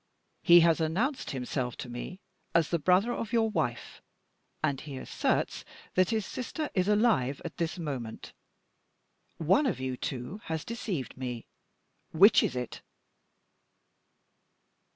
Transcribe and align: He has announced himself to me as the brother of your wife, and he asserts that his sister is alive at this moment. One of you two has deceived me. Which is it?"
He 0.41 0.61
has 0.61 0.81
announced 0.81 1.29
himself 1.29 1.77
to 1.77 1.87
me 1.87 2.19
as 2.55 2.69
the 2.69 2.79
brother 2.79 3.13
of 3.13 3.31
your 3.31 3.51
wife, 3.51 4.01
and 4.63 4.81
he 4.81 4.97
asserts 4.97 5.63
that 5.93 6.09
his 6.09 6.25
sister 6.25 6.71
is 6.73 6.87
alive 6.87 7.39
at 7.45 7.57
this 7.57 7.77
moment. 7.77 8.33
One 9.37 9.67
of 9.67 9.79
you 9.79 9.95
two 9.95 10.41
has 10.45 10.65
deceived 10.65 11.17
me. 11.17 11.45
Which 12.13 12.41
is 12.41 12.55
it?" 12.55 12.81